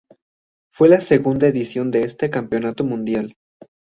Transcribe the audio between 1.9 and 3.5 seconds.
de este campeonato mundial.